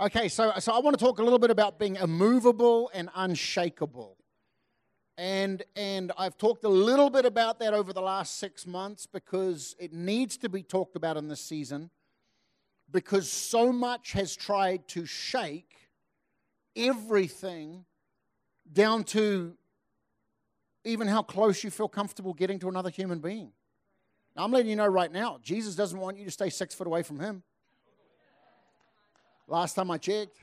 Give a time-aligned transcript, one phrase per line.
[0.00, 4.16] Okay, so, so I want to talk a little bit about being immovable and unshakable.
[5.18, 9.76] And, and I've talked a little bit about that over the last six months because
[9.78, 11.90] it needs to be talked about in this season
[12.90, 15.76] because so much has tried to shake
[16.74, 17.84] everything
[18.72, 19.54] down to
[20.82, 23.52] even how close you feel comfortable getting to another human being.
[24.34, 26.86] Now, I'm letting you know right now, Jesus doesn't want you to stay six foot
[26.86, 27.42] away from him.
[29.50, 30.36] Last time I checked,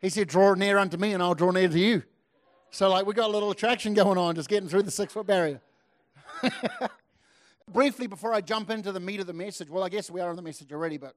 [0.00, 2.02] he said, Draw near unto me, and I'll draw near to you.
[2.70, 5.28] So, like, we got a little attraction going on just getting through the six foot
[5.28, 5.60] barrier.
[7.72, 10.28] Briefly, before I jump into the meat of the message, well, I guess we are
[10.28, 11.14] on the message already, but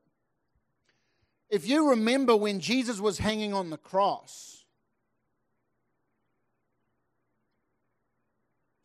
[1.49, 4.63] if you remember when Jesus was hanging on the cross,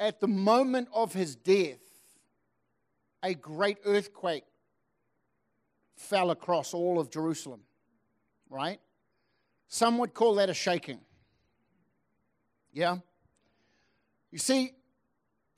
[0.00, 1.78] at the moment of his death,
[3.22, 4.44] a great earthquake
[5.96, 7.60] fell across all of Jerusalem,
[8.48, 8.78] right?
[9.68, 11.00] Some would call that a shaking.
[12.72, 12.98] Yeah?
[14.30, 14.72] You see,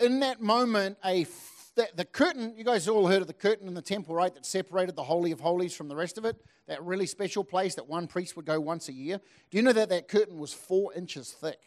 [0.00, 1.26] in that moment, a
[1.74, 4.34] the, the, curtain, you guys all heard of the curtain in the temple, right?
[4.34, 6.36] That separated the Holy of Holies from the rest of it.
[6.66, 9.20] That really special place that one priest would go once a year.
[9.50, 11.60] Do you know that that curtain was four inches thick?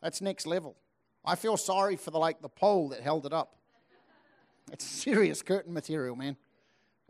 [0.00, 0.76] That's next level.
[1.24, 3.56] I feel sorry for the like the pole that held it up.
[4.72, 6.36] It's serious curtain material, man.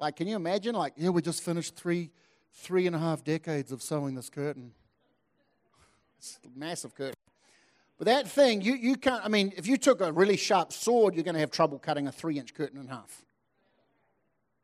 [0.01, 0.75] Like, can you imagine?
[0.75, 2.11] Like, yeah, we just finished three,
[2.55, 4.73] three and a half decades of sewing this curtain.
[6.19, 7.15] It's a massive curtain.
[7.99, 11.15] But that thing, you, you can't, I mean, if you took a really sharp sword,
[11.15, 13.25] you're going to have trouble cutting a three inch curtain in half.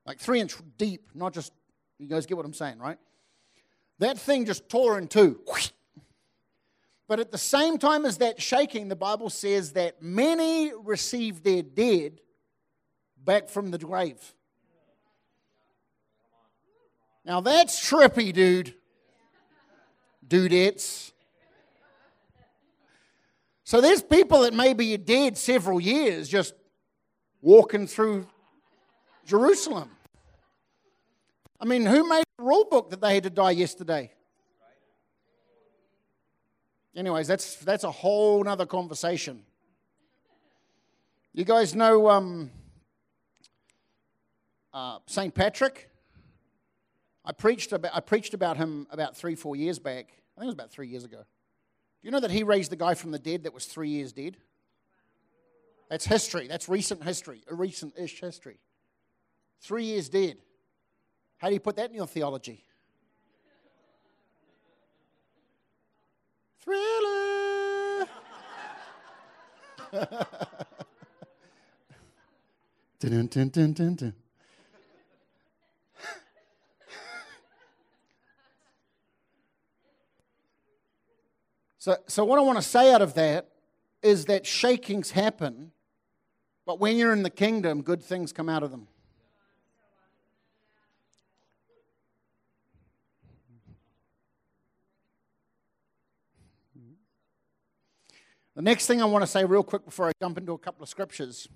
[0.07, 1.53] Like three inch deep, not just,
[1.99, 2.97] you guys get what I'm saying, right?
[3.99, 5.41] That thing just tore in two.
[7.09, 11.63] But at the same time as that shaking, the Bible says that many received their
[11.63, 12.21] dead
[13.23, 14.33] back from the grave.
[17.27, 18.75] Now that's trippy, dude.
[20.27, 21.11] Dudettes.
[23.65, 26.55] So there's people that maybe are dead several years just
[27.43, 28.29] walking through
[29.27, 29.91] Jerusalem.
[31.59, 34.13] I mean, who made the rule book that they had to die yesterday?
[36.95, 39.43] Anyways, that's, that's a whole nother conversation.
[41.33, 42.51] You guys know um,
[44.73, 45.35] uh, St.
[45.35, 45.91] Patrick?
[47.27, 50.07] I preached, about, I preached about him about three, four years back.
[50.37, 51.19] I think it was about three years ago.
[51.19, 51.25] Do
[52.03, 54.37] you know that he raised the guy from the dead that was three years dead?
[55.91, 56.47] That's history.
[56.47, 58.61] That's recent history, a recent ish history.
[59.61, 60.37] Three years dead.
[61.39, 62.63] How do you put that in your theology?
[66.61, 68.07] Thriller.
[73.01, 74.15] dun, dun, dun,
[81.87, 83.47] So, so what I want to say out of that
[84.03, 85.71] is that shakings happen,
[86.65, 88.89] but when you're in the kingdom, good things come out of them.
[98.57, 100.83] The next thing I want to say, real quick, before I jump into a couple
[100.83, 101.47] of scriptures.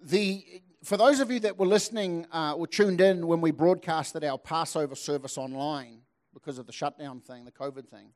[0.00, 4.22] The, for those of you that were listening uh, or tuned in when we broadcasted
[4.22, 6.02] our Passover service online,
[6.32, 8.12] because of the shutdown thing, the COVID thing.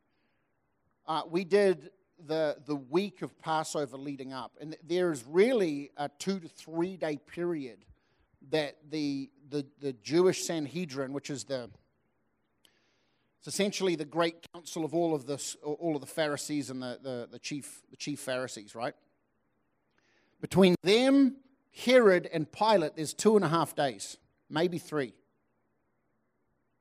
[1.06, 1.90] Uh, we did
[2.26, 6.96] the, the week of Passover leading up, and there is really a two to three
[6.96, 7.84] day period
[8.50, 11.70] that the, the, the Jewish Sanhedrin, which is the
[13.44, 16.98] it's essentially the great council of all of this, all of the Pharisees and the,
[17.02, 18.94] the, the chief the chief Pharisees, right?
[20.40, 21.36] Between them,
[21.84, 24.16] Herod, and Pilate, there's two and a half days,
[24.48, 25.12] maybe three.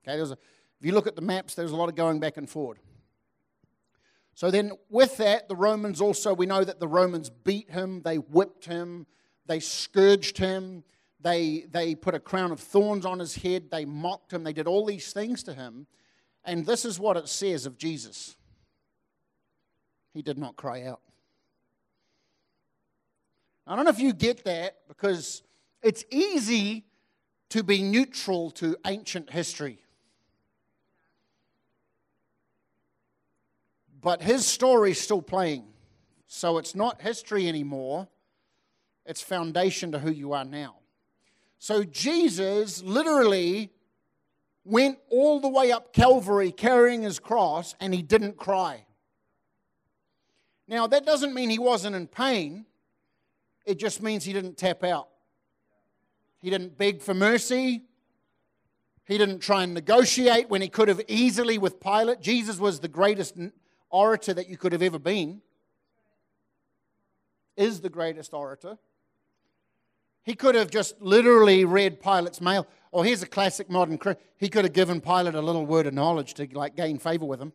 [0.04, 0.38] Okay, there's a
[0.84, 2.78] if you look at the maps, there's a lot of going back and forward.
[4.36, 8.18] So then, with that, the Romans also, we know that the Romans beat him, they
[8.18, 9.08] whipped him,
[9.46, 10.84] they scourged him,
[11.22, 14.68] they, they put a crown of thorns on his head, they mocked him, they did
[14.68, 15.88] all these things to him.
[16.44, 18.36] And this is what it says of Jesus
[20.14, 21.00] He did not cry out.
[23.66, 25.44] I don't know if you get that because
[25.82, 26.84] it's easy
[27.52, 29.83] to be neutral to ancient history.
[34.04, 35.64] But his story's still playing.
[36.28, 38.08] So it's not history anymore,
[39.06, 40.76] it's foundation to who you are now.
[41.60, 43.72] So Jesus literally
[44.66, 48.86] went all the way up Calvary carrying his cross and he didn't cry.
[50.68, 52.66] Now, that doesn't mean he wasn't in pain,
[53.66, 55.10] it just means he didn't tap out.
[56.40, 57.84] He didn't beg for mercy,
[59.06, 62.22] He didn't try and negotiate when he could have easily with Pilate.
[62.22, 63.36] Jesus was the greatest
[63.94, 65.42] orator that you could have ever been,
[67.56, 68.78] is the greatest orator.
[70.24, 72.66] He could have just literally read Pilate's mail.
[72.92, 74.00] Or here's a classic modern
[74.38, 77.40] He could have given Pilate a little word of knowledge to like gain favor with
[77.40, 77.54] him.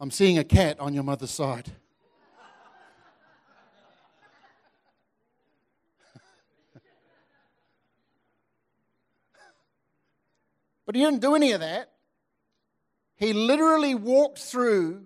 [0.00, 1.70] I'm seeing a cat on your mother's side.
[10.86, 11.92] But he didn't do any of that.
[13.16, 15.04] He literally walked through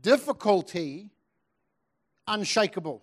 [0.00, 1.10] difficulty
[2.26, 3.02] unshakable.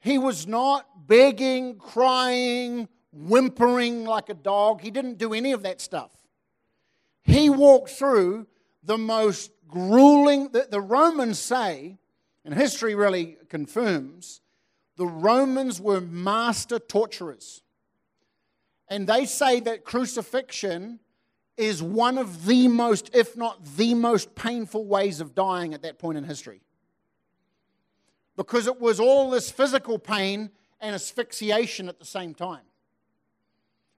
[0.00, 4.80] He was not begging, crying, whimpering like a dog.
[4.80, 6.12] He didn't do any of that stuff.
[7.22, 8.46] He walked through
[8.82, 11.98] the most grueling, the, the Romans say,
[12.44, 14.40] and history really confirms,
[14.96, 17.62] the Romans were master torturers.
[18.88, 21.00] And they say that crucifixion
[21.56, 25.98] is one of the most, if not the most painful ways of dying at that
[25.98, 26.60] point in history.
[28.36, 30.50] Because it was all this physical pain
[30.80, 32.64] and asphyxiation at the same time.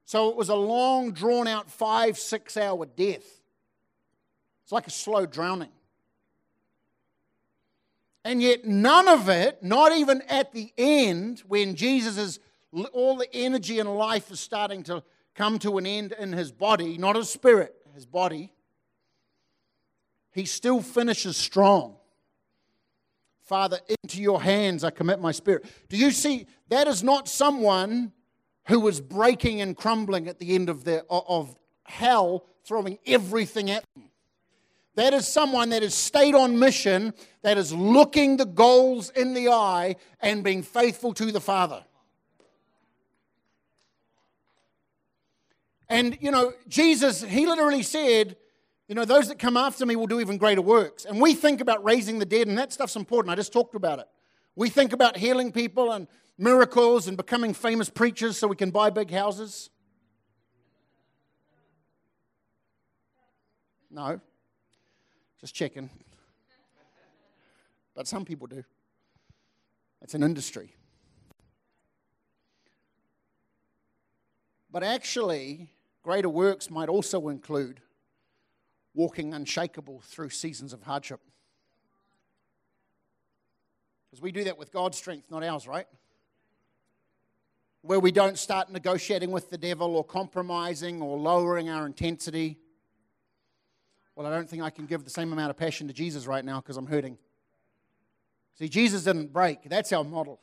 [0.04, 3.26] So it was a long, drawn out, five, six hour death.
[4.62, 5.68] It's like a slow drowning.
[8.24, 12.40] And yet, none of it, not even at the end, when Jesus is,
[12.92, 15.02] all the energy and life is starting to
[15.34, 18.52] come to an end in his body, not his spirit, his body,
[20.32, 21.96] he still finishes strong.
[23.42, 25.64] Father, into your hands I commit my spirit.
[25.88, 26.46] Do you see?
[26.68, 28.12] That is not someone
[28.66, 34.10] who was breaking and crumbling at the end of, of hell, throwing everything at them.
[34.96, 39.48] That is someone that has stayed on mission, that is looking the goals in the
[39.48, 41.84] eye and being faithful to the Father.
[45.88, 48.36] And, you know, Jesus, he literally said,
[48.88, 51.04] you know, those that come after me will do even greater works.
[51.04, 53.32] And we think about raising the dead, and that stuff's important.
[53.32, 54.06] I just talked about it.
[54.54, 58.90] We think about healing people and miracles and becoming famous preachers so we can buy
[58.90, 59.70] big houses.
[63.90, 64.20] No.
[65.40, 65.90] Just checking.
[67.94, 68.64] But some people do.
[70.02, 70.74] It's an industry.
[74.70, 75.70] But actually,
[76.02, 77.80] greater works might also include
[78.94, 81.20] walking unshakable through seasons of hardship.
[84.10, 85.86] Because we do that with God's strength, not ours, right?
[87.82, 92.58] Where we don't start negotiating with the devil or compromising or lowering our intensity
[94.18, 96.44] well, I don't think I can give the same amount of passion to Jesus right
[96.44, 97.16] now because I'm hurting.
[98.58, 99.62] See, Jesus didn't break.
[99.70, 100.40] That's our model.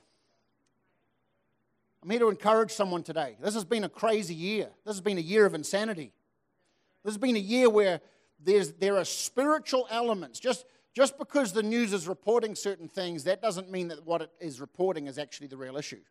[2.06, 3.36] I'm here to encourage someone today.
[3.42, 4.70] This has been a crazy year.
[4.86, 6.14] This has been a year of insanity.
[7.04, 8.00] This has been a year where
[8.40, 10.40] there's, there are spiritual elements.
[10.40, 14.30] Just, just because the news is reporting certain things, that doesn't mean that what it
[14.40, 16.02] is reporting is actually the real issue.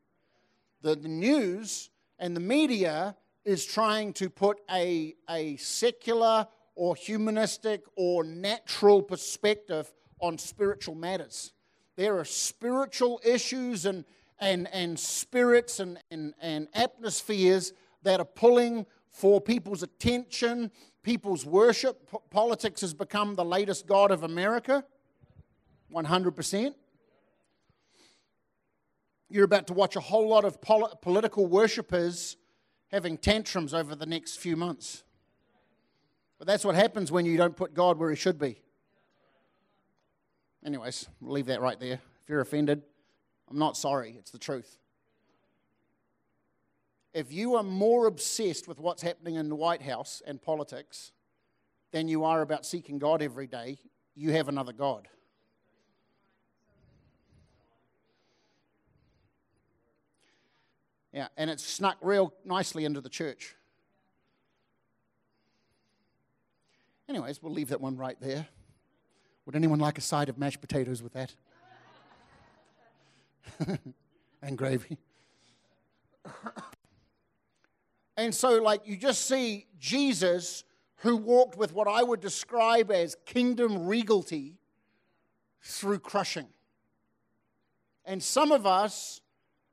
[0.83, 3.15] The, the news and the media
[3.45, 11.53] is trying to put a, a secular or humanistic or natural perspective on spiritual matters.
[11.95, 14.05] There are spiritual issues and,
[14.45, 20.71] and, and spirits and, and, and atmospheres that are pulling for people's attention,
[21.03, 22.11] people's worship.
[22.11, 24.85] P- politics has become the latest God of America,
[25.93, 26.75] 100%.
[29.31, 32.37] You're about to watch a whole lot of pol- political worshippers
[32.89, 35.05] having tantrums over the next few months.
[36.39, 38.61] But that's what happens when you don't put God where He should be.
[40.67, 42.01] Anyways, leave that right there.
[42.23, 42.83] If you're offended,
[43.51, 44.17] I'm not sorry.
[44.19, 44.79] It's the truth.
[47.13, 51.13] If you are more obsessed with what's happening in the White House and politics
[51.93, 53.79] than you are about seeking God every day,
[54.17, 55.07] you have another God.
[61.13, 63.55] Yeah, and it's snuck real nicely into the church.
[67.09, 68.49] Anyways, we'll leave that one right there.
[69.47, 71.33] Would anyone like a side of mashed potatoes with that?
[74.43, 74.99] and gravy.
[78.17, 80.65] and so, like, you just see Jesus
[80.97, 84.55] who walked with what I would describe as kingdom regality
[85.63, 86.49] through crushing.
[88.05, 89.21] And some of us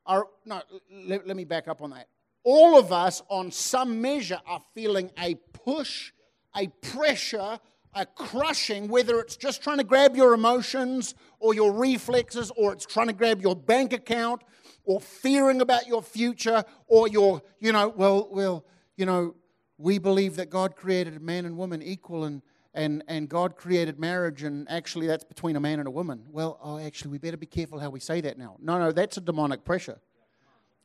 [0.06, 0.62] are, no,
[0.92, 2.08] let, let me back up on that.
[2.44, 6.12] All of us, on some measure, are feeling a push
[6.56, 7.60] a pressure,
[7.93, 12.86] a crushing, whether it's just trying to grab your emotions or your reflexes, or it's
[12.86, 14.41] trying to grab your bank account,
[14.83, 18.65] or fearing about your future, or your, you know, well, well,
[18.98, 19.36] you know,
[19.77, 22.41] we believe that God created man and woman equal and
[22.74, 26.24] and, and God created marriage, and actually that's between a man and a woman.
[26.31, 28.55] Well, oh, actually, we better be careful how we say that now.
[28.62, 30.00] No, no, that's a demonic pressure.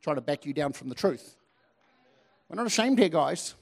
[0.01, 1.37] Trying to back you down from the truth.
[2.49, 3.55] We're not ashamed here, guys.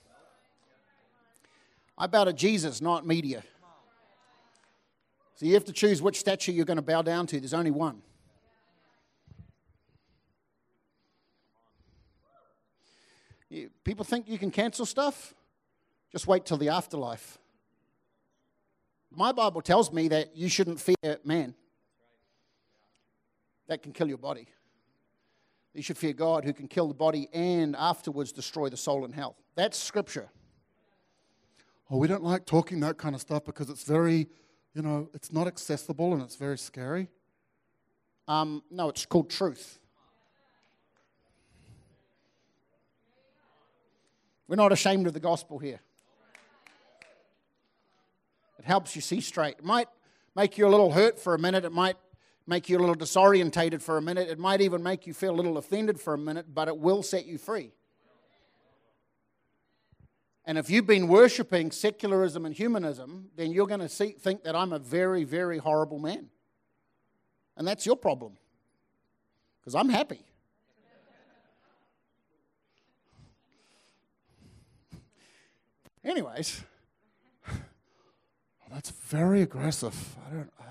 [1.97, 3.43] I bow to Jesus, not media.
[5.35, 7.39] So you have to choose which statue you're going to bow down to.
[7.39, 8.01] There's only one.
[13.83, 15.33] People think you can cancel stuff?
[16.11, 17.37] Just wait till the afterlife.
[19.11, 21.53] My Bible tells me that you shouldn't fear man.
[23.67, 24.47] That can kill your body.
[25.73, 29.11] You should fear God who can kill the body and afterwards destroy the soul in
[29.11, 29.35] hell.
[29.55, 30.29] That's scripture.
[31.89, 34.27] Oh, we don't like talking that kind of stuff because it's very,
[34.73, 37.09] you know, it's not accessible and it's very scary.
[38.27, 39.79] Um, no, it's called truth.
[44.47, 45.79] We're not ashamed of the gospel here.
[48.57, 49.57] It helps you see straight.
[49.59, 49.87] It might
[50.35, 51.65] make you a little hurt for a minute.
[51.65, 51.97] It might
[52.47, 54.27] make you a little disorientated for a minute.
[54.27, 57.03] It might even make you feel a little offended for a minute, but it will
[57.03, 57.73] set you free.
[60.45, 64.55] And if you've been worshiping secularism and humanism, then you're going to see, think that
[64.55, 66.29] I'm a very, very horrible man.
[67.57, 68.33] And that's your problem.
[69.59, 70.21] Because I'm happy.
[76.03, 76.61] Anyways.
[78.71, 80.15] That's very aggressive.
[80.27, 80.64] I don't.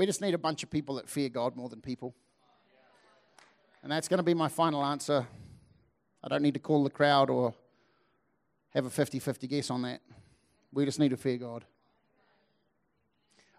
[0.00, 2.14] We just need a bunch of people that fear God more than people.
[3.82, 5.26] And that's going to be my final answer.
[6.24, 7.52] I don't need to call the crowd or
[8.70, 10.00] have a 50 50 guess on that.
[10.72, 11.66] We just need to fear God.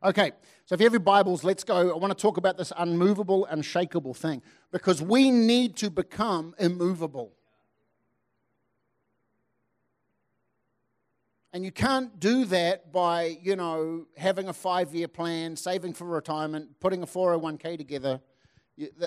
[0.04, 0.32] Okay,
[0.66, 1.94] so if you have your Bibles, let's go.
[1.94, 7.34] I want to talk about this unmovable, unshakable thing because we need to become immovable.
[11.54, 16.06] And you can't do that by, you know, having a five year plan, saving for
[16.06, 18.22] retirement, putting a 401k together.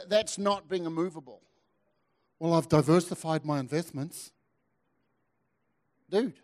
[0.08, 1.40] That's not being immovable.
[2.38, 4.30] Well, I've diversified my investments.
[6.10, 6.34] Dude,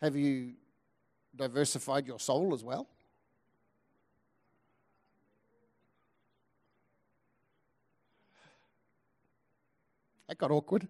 [0.00, 0.52] have you
[1.34, 2.88] diversified your soul as well?
[10.28, 10.86] That got awkward.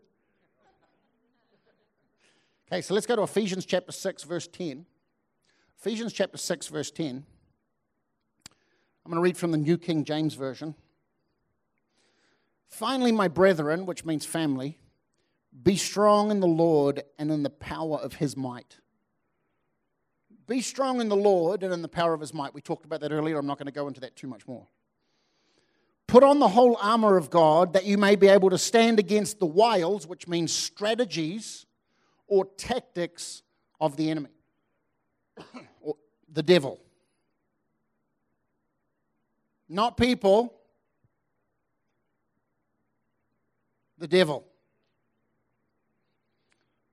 [2.72, 4.86] Okay, so let's go to Ephesians chapter 6, verse 10.
[5.80, 7.24] Ephesians chapter 6, verse 10.
[9.04, 10.76] I'm going to read from the New King James Version.
[12.68, 14.78] Finally, my brethren, which means family,
[15.64, 18.76] be strong in the Lord and in the power of his might.
[20.46, 22.54] Be strong in the Lord and in the power of his might.
[22.54, 23.36] We talked about that earlier.
[23.38, 24.68] I'm not going to go into that too much more.
[26.06, 29.40] Put on the whole armor of God that you may be able to stand against
[29.40, 31.66] the wiles, which means strategies
[32.30, 33.42] or tactics
[33.80, 34.30] of the enemy,
[35.82, 35.96] or
[36.32, 36.80] the devil.
[39.68, 40.54] Not people,
[43.99, 44.46] the devil.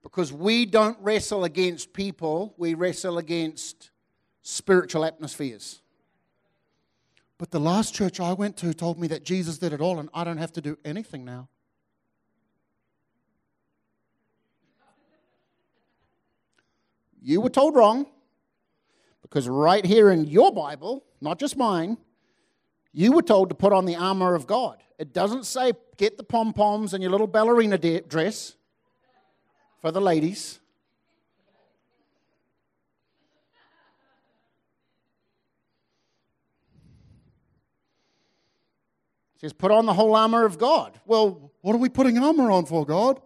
[0.03, 3.91] Because we don't wrestle against people, we wrestle against
[4.41, 5.81] spiritual atmospheres.
[7.37, 10.09] But the last church I went to told me that Jesus did it all and
[10.13, 11.49] I don't have to do anything now.
[17.21, 18.05] You were told wrong
[19.21, 21.97] because right here in your Bible, not just mine,
[22.93, 24.81] you were told to put on the armor of God.
[24.97, 28.55] It doesn't say get the pom poms and your little ballerina dress
[29.79, 30.59] for the ladies.
[39.35, 40.99] It says, put on the whole armor of God.
[41.05, 43.21] Well, what are we putting armor on for, God?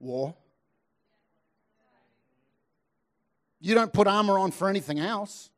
[0.00, 0.34] War.
[3.62, 5.48] You don't put armor on for anything else.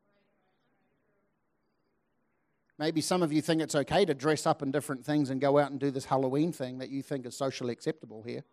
[2.79, 5.59] Maybe some of you think it's okay to dress up in different things and go
[5.59, 8.45] out and do this Halloween thing that you think is socially acceptable here.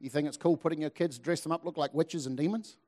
[0.00, 2.78] You think it's cool putting your kids, dress them up, look like witches and demons?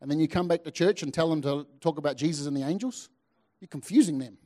[0.00, 2.56] And then you come back to church and tell them to talk about Jesus and
[2.56, 3.10] the angels?
[3.60, 4.38] You're confusing them.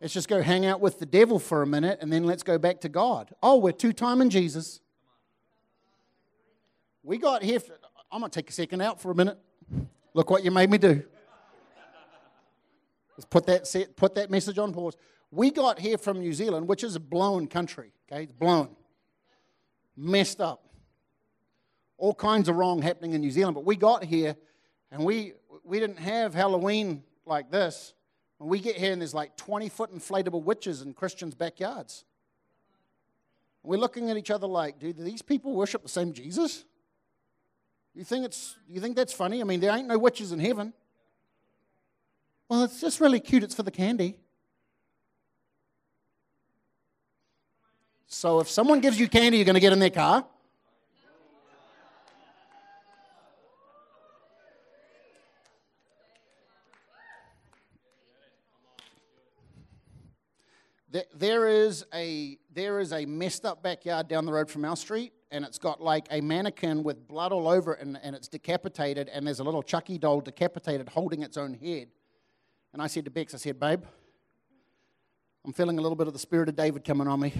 [0.00, 2.58] Let's just go hang out with the devil for a minute and then let's go
[2.58, 3.32] back to God.
[3.44, 4.80] Oh, we're two timing Jesus.
[7.04, 7.60] We got here.
[7.60, 7.78] For,
[8.10, 9.38] I'm going to take a second out for a minute.
[10.14, 11.04] Look what you made me do.
[13.16, 14.96] Let's put that, set, put that message on pause.
[15.30, 18.24] We got here from New Zealand, which is a blown country, okay?
[18.24, 18.74] It's blown.
[19.96, 20.64] Messed up.
[21.98, 23.54] All kinds of wrong happening in New Zealand.
[23.54, 24.34] But we got here
[24.90, 27.94] and we, we didn't have Halloween like this.
[28.38, 32.04] When we get here and there's like 20 foot inflatable witches in Christians' backyards.
[33.62, 36.64] We're looking at each other like, do these people worship the same Jesus?
[37.94, 39.40] You think, it's, you think that's funny?
[39.40, 40.72] I mean, there ain't no witches in heaven.
[42.48, 43.44] Well, it's just really cute.
[43.44, 44.18] It's for the candy.
[48.08, 50.24] So if someone gives you candy, you're going to get in their car.
[61.16, 65.12] There is a there is a messed up backyard down the road from our street,
[65.30, 69.08] and it's got like a mannequin with blood all over it, and, and it's decapitated,
[69.08, 71.88] and there's a little Chucky doll decapitated holding its own head.
[72.72, 73.82] And I said to Bex, I said, babe,
[75.44, 77.32] I'm feeling a little bit of the spirit of David coming on me.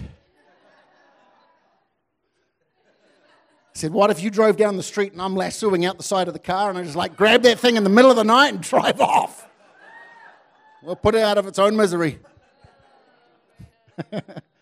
[3.75, 6.29] I said, What if you drove down the street and I'm lassoing out the side
[6.29, 8.23] of the car and I just like grab that thing in the middle of the
[8.23, 9.47] night and drive off?
[10.81, 12.19] We'll put it out of its own misery.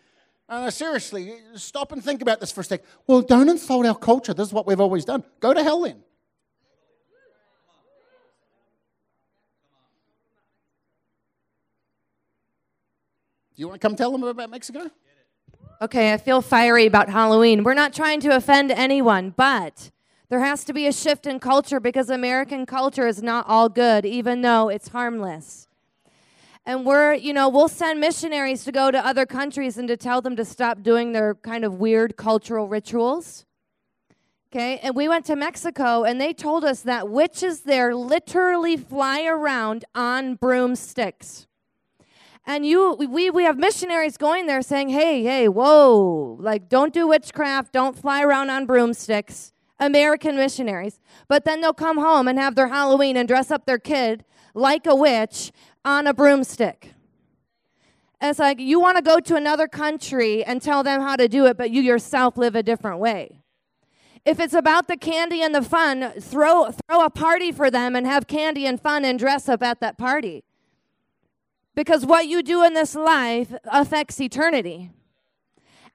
[0.62, 2.84] no, seriously, stop and think about this for a sec.
[3.08, 4.34] Well, don't insult our culture.
[4.34, 5.24] This is what we've always done.
[5.40, 6.04] Go to hell then.
[13.56, 14.90] Do you want to come tell them about Mexico?
[15.80, 17.64] Okay, I feel fiery about Halloween.
[17.64, 19.92] We're not trying to offend anyone, but
[20.30, 24.06] there has to be a shift in culture because American culture is not all good,
[24.06, 25.68] even though it's harmless.
[26.66, 30.22] And we're, you know, we'll send missionaries to go to other countries and to tell
[30.22, 33.46] them to stop doing their kind of weird cultural rituals.
[34.50, 39.24] Okay, and we went to Mexico and they told us that witches there literally fly
[39.24, 41.48] around on broomsticks.
[42.46, 47.08] And you, we, we have missionaries going there saying, hey, hey, whoa, like don't do
[47.08, 49.54] witchcraft, don't fly around on broomsticks.
[49.80, 51.00] American missionaries.
[51.28, 54.86] But then they'll come home and have their Halloween and dress up their kid like
[54.86, 55.52] a witch
[55.86, 56.94] on a broomstick.
[58.22, 61.46] It's like you want to go to another country and tell them how to do
[61.46, 63.42] it, but you yourself live a different way.
[64.26, 68.08] If it's about the candy and the fun, throw, throw a party for them and
[68.08, 70.46] have candy and fun and dress up at that party.
[71.76, 74.92] Because what you do in this life affects eternity.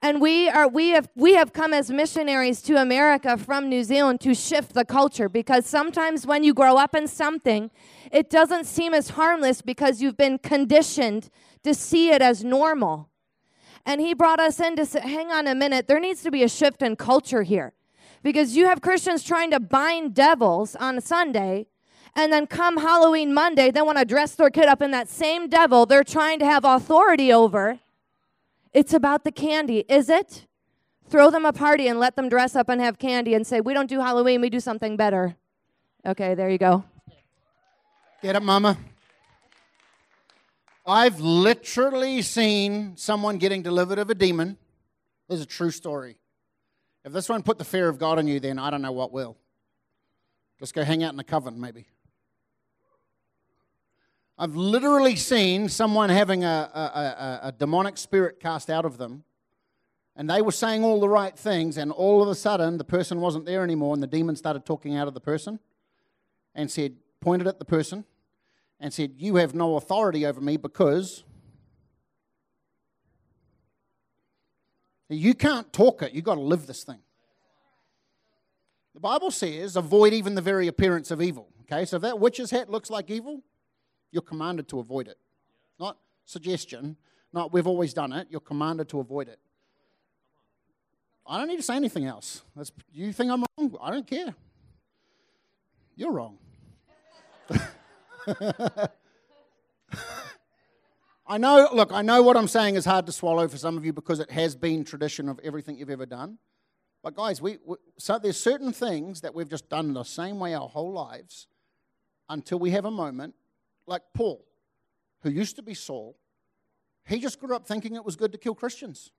[0.00, 4.20] And we are we have we have come as missionaries to America from New Zealand
[4.20, 7.70] to shift the culture because sometimes when you grow up in something,
[8.12, 11.30] it doesn't seem as harmless because you've been conditioned
[11.64, 13.08] to see it as normal.
[13.84, 16.42] And he brought us in to say, hang on a minute, there needs to be
[16.42, 17.72] a shift in culture here.
[18.22, 21.66] Because you have Christians trying to bind devils on Sunday,
[22.14, 25.48] and then come Halloween Monday, they want to dress their kid up in that same
[25.48, 27.80] devil they're trying to have authority over.
[28.72, 30.46] It's about the candy, is it?
[31.08, 33.72] Throw them a party and let them dress up and have candy and say, We
[33.72, 35.36] don't do Halloween, we do something better.
[36.06, 36.84] Okay, there you go.
[38.22, 38.76] Get it, Mama?
[40.86, 44.56] I've literally seen someone getting delivered of a demon.
[45.28, 46.18] This is a true story.
[47.04, 49.12] If this won't put the fear of God in you, then I don't know what
[49.12, 49.36] will.
[50.60, 51.86] Let's go hang out in a coven, maybe.
[54.40, 59.24] I've literally seen someone having a, a, a, a, demonic spirit cast out of them,
[60.14, 63.20] and they were saying all the right things, and all of a sudden the person
[63.20, 65.58] wasn't there anymore, and the demon started talking out of the person
[66.54, 68.04] and said, pointed at the person
[68.78, 71.24] and said, You have no authority over me because
[75.08, 77.00] you can't talk it, you've got to live this thing.
[78.94, 81.48] The Bible says, avoid even the very appearance of evil.
[81.62, 83.42] Okay, so if that witch's hat looks like evil,
[84.10, 85.18] you're commanded to avoid it.
[85.78, 86.96] Not suggestion,
[87.32, 88.28] not we've always done it.
[88.30, 89.38] You're commanded to avoid it.
[91.26, 92.42] I don't need to say anything else.
[92.56, 93.76] That's, you think I'm wrong?
[93.82, 94.34] I don't care.
[95.94, 96.38] You're wrong.
[101.26, 103.84] I know, look, I know what I'm saying is hard to swallow for some of
[103.84, 106.38] you because it has been tradition of everything you've ever done.
[107.02, 110.54] But guys, we, we so there's certain things that we've just done the same way
[110.54, 111.46] our whole lives
[112.28, 113.34] until we have a moment
[113.88, 114.44] like Paul,
[115.22, 116.16] who used to be Saul,
[117.06, 119.10] he just grew up thinking it was good to kill Christians.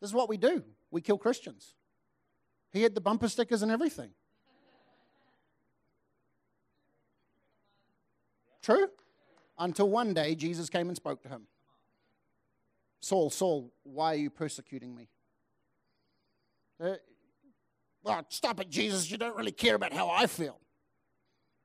[0.00, 1.74] This is what we do we kill Christians.
[2.72, 4.10] He had the bumper stickers and everything.
[8.62, 8.88] True?
[9.58, 11.46] Until one day Jesus came and spoke to him
[13.00, 15.08] Saul, Saul, why are you persecuting me?
[16.82, 16.94] Uh,
[18.02, 19.10] well, stop it, Jesus.
[19.10, 20.58] You don't really care about how I feel.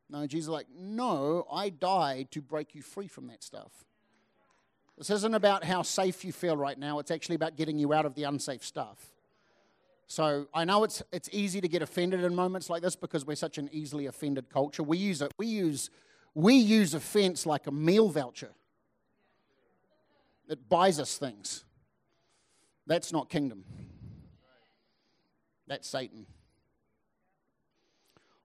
[0.10, 3.72] No, Jesus is like, no, I died to break you free from that stuff.
[4.98, 7.00] This isn't about how safe you feel right now.
[7.00, 9.14] It's actually about getting you out of the unsafe stuff.
[10.08, 13.36] So I know it's it's easy to get offended in moments like this because we're
[13.36, 14.84] such an easily offended culture.
[14.84, 15.34] We use it.
[15.38, 15.90] We use
[16.36, 18.52] we use offense like a meal voucher.
[20.48, 21.66] It buys us things.
[22.86, 23.64] That's not kingdom.
[25.68, 26.28] That's Satan.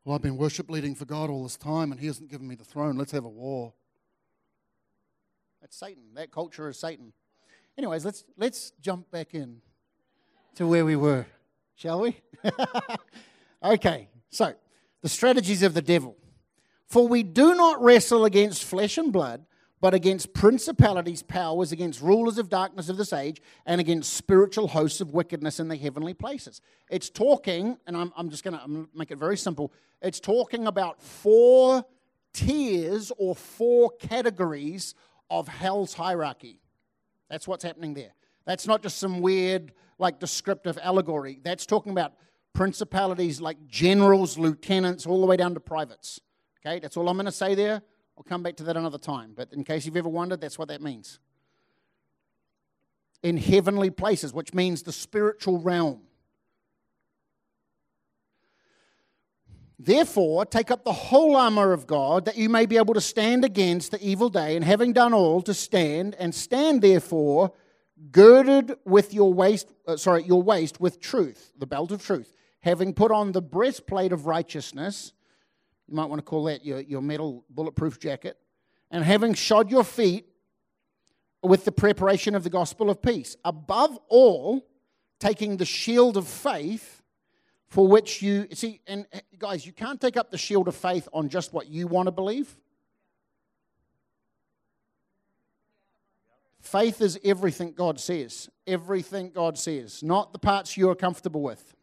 [0.05, 2.55] Well, I've been worship leading for God all this time and He hasn't given me
[2.55, 2.97] the throne.
[2.97, 3.75] Let's have a war.
[5.61, 6.15] That's Satan.
[6.15, 7.13] That culture is Satan.
[7.77, 9.61] Anyways, let's, let's jump back in
[10.55, 11.27] to where we were,
[11.75, 12.17] shall we?
[13.63, 14.55] okay, so
[15.03, 16.17] the strategies of the devil.
[16.87, 19.45] For we do not wrestle against flesh and blood
[19.81, 25.01] but against principalities, powers, against rulers of darkness of this age, and against spiritual hosts
[25.01, 26.61] of wickedness in the heavenly places.
[26.91, 29.73] It's talking, and I'm, I'm just going to make it very simple.
[30.03, 31.85] It's talking about four
[32.33, 34.95] tiers or four categories
[35.31, 36.61] of hell's hierarchy.
[37.31, 38.13] That's what's happening there.
[38.45, 41.41] That's not just some weird, like, descriptive allegory.
[41.43, 42.15] That's talking about
[42.53, 46.21] principalities like generals, lieutenants, all the way down to privates.
[46.67, 47.83] Okay, that's all I'm going to say there.
[48.21, 49.33] We'll come back to that another time.
[49.35, 51.19] But in case you've ever wondered, that's what that means.
[53.23, 56.03] In heavenly places, which means the spiritual realm.
[59.79, 63.43] Therefore, take up the whole armor of God that you may be able to stand
[63.43, 67.55] against the evil day, and having done all, to stand, and stand therefore
[68.11, 72.93] girded with your waist, uh, sorry, your waist with truth, the belt of truth, having
[72.93, 75.15] put on the breastplate of righteousness
[75.91, 78.39] you might want to call that your, your metal bulletproof jacket.
[78.93, 80.27] And having shod your feet
[81.43, 83.37] with the preparation of the gospel of peace.
[83.45, 84.65] Above all,
[85.19, 87.03] taking the shield of faith
[87.67, 91.09] for which you see, and eh, guys, you can't take up the shield of faith
[91.13, 92.57] on just what you want to believe.
[96.61, 98.49] Faith is everything God says.
[98.67, 101.75] Everything God says, not the parts you're comfortable with.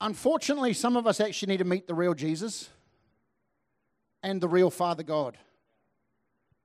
[0.00, 2.68] Unfortunately, some of us actually need to meet the real Jesus
[4.22, 5.38] and the real Father God.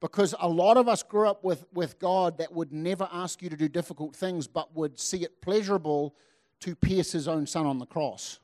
[0.01, 3.49] Because a lot of us grew up with, with God that would never ask you
[3.49, 6.15] to do difficult things, but would see it pleasurable
[6.61, 8.39] to pierce his own son on the cross.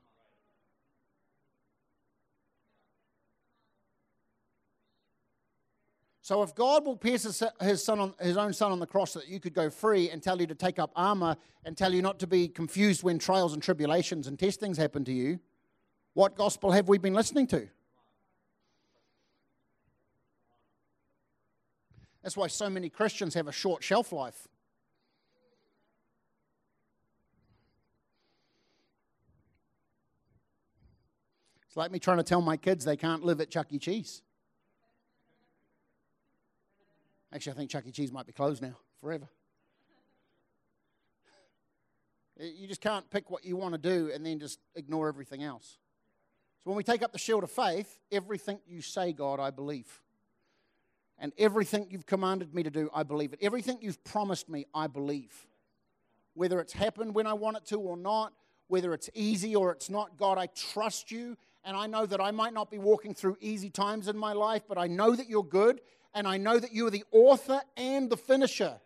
[6.28, 9.20] So if God will pierce his, son on, his own son on the cross so
[9.20, 12.02] that you could go free and tell you to take up armor and tell you
[12.02, 15.40] not to be confused when trials and tribulations and testings happen to you,
[16.16, 17.70] what gospel have we been listening to?
[22.22, 24.50] That's why so many Christians have a short shelf life.
[31.68, 33.80] It's like me trying to tell my kids they can't live at Chuck E.
[33.80, 34.24] Cheese.
[37.34, 37.92] Actually, I think Chuck E.
[37.92, 39.28] Cheese might be closed now forever.
[42.40, 45.78] You just can't pick what you want to do and then just ignore everything else.
[46.64, 50.02] So when we take up the shield of faith, everything you say, God, I believe.
[51.18, 53.40] And everything you've commanded me to do, I believe it.
[53.42, 55.34] Everything you've promised me, I believe.
[56.36, 58.34] Whether it's happened when I want it to or not,
[58.68, 61.36] whether it's easy or it's not, God, I trust you.
[61.66, 64.62] And I know that I might not be walking through easy times in my life,
[64.70, 65.82] but I know that you're good
[66.14, 68.80] and I know that you are the author and the finisher.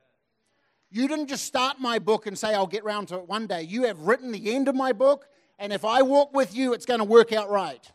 [0.90, 3.62] You didn't just start my book and say, I'll get round to it one day.
[3.62, 6.86] You have written the end of my book, and if I walk with you, it's
[6.86, 7.90] going to work out right.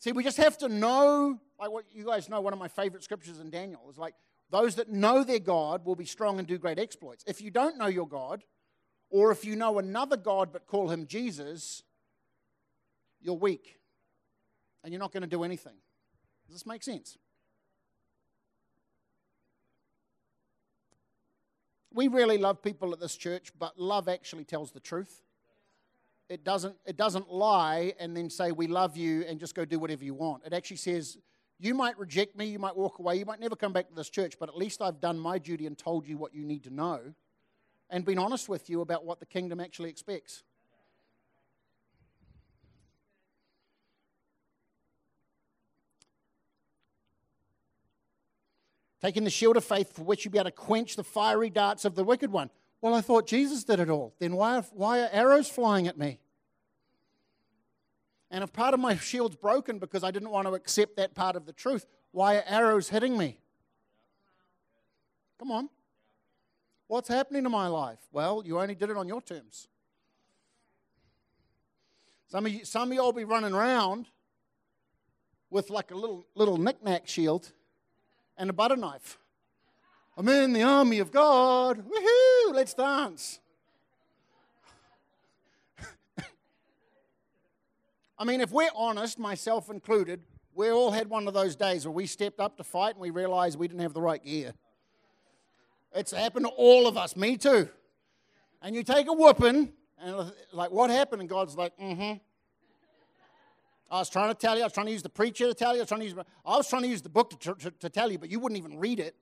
[0.00, 3.04] See, we just have to know, like what you guys know, one of my favorite
[3.04, 4.14] scriptures in Daniel is like,
[4.50, 7.22] those that know their God will be strong and do great exploits.
[7.26, 8.42] If you don't know your God,
[9.10, 11.82] or if you know another God but call him Jesus,
[13.20, 13.78] you're weak
[14.82, 15.74] and you're not going to do anything.
[16.50, 17.16] Does this make sense?
[21.94, 25.22] We really love people at this church, but love actually tells the truth.
[26.28, 29.78] It doesn't, it doesn't lie and then say, We love you and just go do
[29.78, 30.42] whatever you want.
[30.44, 31.18] It actually says,
[31.60, 34.10] You might reject me, you might walk away, you might never come back to this
[34.10, 36.70] church, but at least I've done my duty and told you what you need to
[36.74, 37.14] know
[37.90, 40.42] and been honest with you about what the kingdom actually expects.
[49.00, 51.84] Taking the shield of faith for which you'll be able to quench the fiery darts
[51.84, 52.50] of the wicked one.
[52.80, 54.14] Well, I thought Jesus did it all.
[54.18, 56.18] Then why, why are arrows flying at me?
[58.30, 61.36] And if part of my shield's broken because I didn't want to accept that part
[61.36, 63.38] of the truth, why are arrows hitting me?
[65.38, 65.68] Come on.
[66.86, 67.98] What's happening to my life?
[68.12, 69.68] Well, you only did it on your terms.
[72.28, 74.06] Some of you, some of y'all be running around
[75.50, 77.52] with like a little little knick-knack shield
[78.40, 79.18] and a butter knife.
[80.16, 81.78] I'm in the army of God.
[81.78, 82.54] Woohoo!
[82.54, 83.38] Let's dance.
[88.18, 90.20] I mean, if we're honest, myself included,
[90.54, 93.10] we all had one of those days where we stepped up to fight and we
[93.10, 94.52] realized we didn't have the right gear.
[95.94, 97.68] It's happened to all of us, me too.
[98.62, 99.72] And you take a whooping,
[100.02, 101.20] and like, what happened?
[101.20, 102.12] And God's like, mm hmm.
[103.90, 105.72] I was trying to tell you, I was trying to use the preacher to tell
[105.72, 106.14] you, I was trying to use,
[106.46, 108.58] I was trying to, use the book to, to, to tell you, but you wouldn't
[108.58, 109.16] even read it.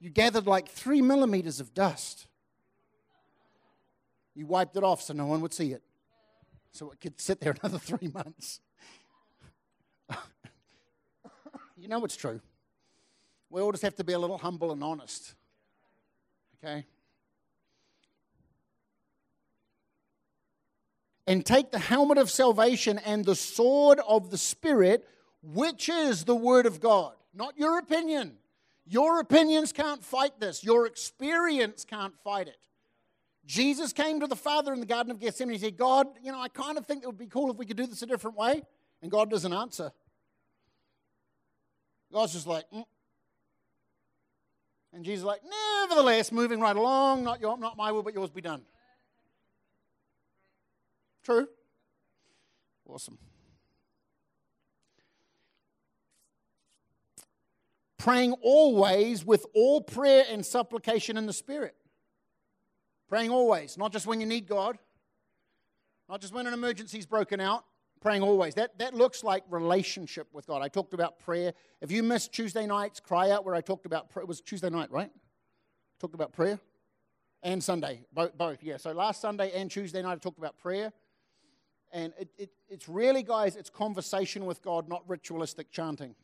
[0.00, 2.26] You gathered like three millimeters of dust.
[4.34, 5.82] You wiped it off so no one would see it
[6.72, 8.60] so it could sit there another three months.
[11.76, 12.40] you know it's true.
[13.50, 15.34] We all just have to be a little humble and honest.
[16.64, 16.86] Okay?
[21.26, 25.06] And take the helmet of salvation and the sword of the Spirit,
[25.42, 27.14] which is the Word of God.
[27.32, 28.38] Not your opinion.
[28.84, 32.58] Your opinions can't fight this, your experience can't fight it.
[33.44, 35.54] Jesus came to the Father in the Garden of Gethsemane.
[35.54, 37.66] He said, God, you know, I kind of think it would be cool if we
[37.66, 38.62] could do this a different way.
[39.02, 39.92] And God doesn't answer.
[42.12, 42.84] God's just like, mm.
[44.92, 45.40] and Jesus like,
[45.80, 48.62] nevertheless, moving right along, not, your, not my will, but yours be done.
[51.22, 51.48] True?
[52.88, 53.18] Awesome.
[57.98, 61.76] Praying always with all prayer and supplication in the Spirit.
[63.08, 64.78] Praying always, not just when you need God,
[66.08, 67.64] not just when an emergency's broken out.
[68.00, 68.54] Praying always.
[68.54, 70.60] That, that looks like relationship with God.
[70.60, 71.52] I talked about prayer.
[71.80, 74.70] If you missed Tuesday night's cry out where I talked about prayer, it was Tuesday
[74.70, 75.10] night, right?
[76.00, 76.58] Talked about prayer
[77.44, 78.62] and Sunday, both, both.
[78.62, 78.76] Yeah.
[78.78, 80.92] So last Sunday and Tuesday night I talked about prayer.
[81.92, 86.14] And it, it, it's really, guys, it's conversation with God, not ritualistic chanting.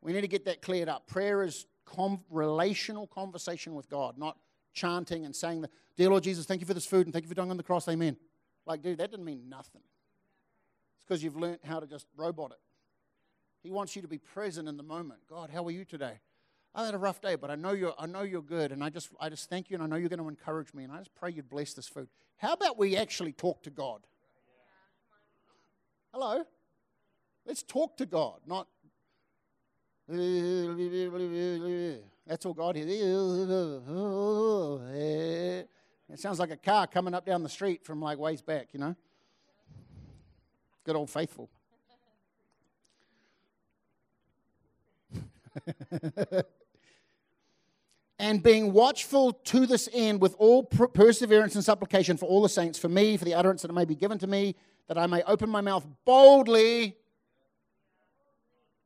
[0.00, 1.06] We need to get that cleared up.
[1.06, 4.36] Prayer is com- relational conversation with God, not
[4.74, 7.28] chanting and saying, the, Dear Lord Jesus, thank you for this food and thank you
[7.28, 8.16] for dying on the cross, amen.
[8.66, 9.82] Like, dude, that didn't mean nothing.
[10.96, 12.58] It's because you've learned how to just robot it.
[13.62, 15.20] He wants you to be present in the moment.
[15.28, 16.18] God, how are you today?
[16.74, 18.88] I had a rough day, but I know you're, I know you're good, and I
[18.88, 20.98] just, I just thank you, and I know you're going to encourage me, and I
[20.98, 22.08] just pray you'd bless this food.
[22.38, 24.00] How about we actually talk to God?
[26.12, 26.44] Hello?
[27.46, 28.66] Let's talk to God, not
[32.26, 32.90] that's all God hears.
[36.10, 38.80] It sounds like a car coming up down the street from like ways back, you
[38.80, 38.94] know?
[40.84, 41.48] Good old faithful.
[48.18, 52.78] and being watchful to this end with all perseverance and supplication for all the saints,
[52.78, 54.56] for me, for the utterance that may be given to me,
[54.92, 56.94] that I may open my mouth boldly.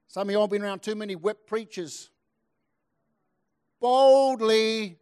[0.07, 2.11] Some of you all been around too many whip preachers
[3.81, 4.99] boldly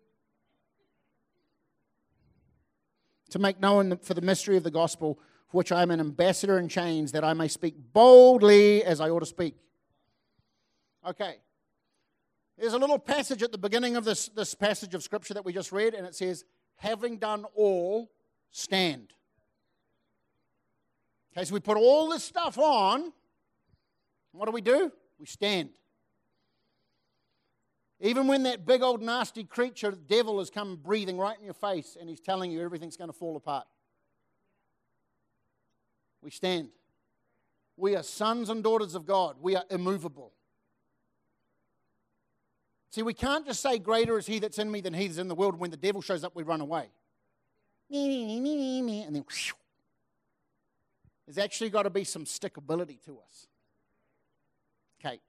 [3.28, 6.58] to make known for the mystery of the gospel, for which I am an ambassador
[6.58, 9.56] in chains, that I may speak boldly as I ought to speak.
[11.06, 11.36] Okay.
[12.56, 15.52] There's a little passage at the beginning of this, this passage of scripture that we
[15.52, 18.10] just read, and it says, Having done all,
[18.52, 19.12] stand.
[21.36, 23.12] Okay, so we put all this stuff on.
[24.32, 24.92] What do we do?
[25.18, 25.70] We stand.
[28.00, 31.54] Even when that big old nasty creature, the devil, has come breathing right in your
[31.54, 33.66] face and he's telling you everything's going to fall apart.
[36.20, 36.68] We stand.
[37.76, 39.36] We are sons and daughters of God.
[39.40, 40.32] We are immovable.
[42.90, 45.26] See, we can't just say, Greater is he that's in me than he that's in
[45.26, 45.58] the world.
[45.58, 46.90] When the devil shows up, we run away.
[47.90, 49.24] And then,
[51.26, 53.46] there's actually got to be some stickability to us.
[55.00, 55.20] Okay.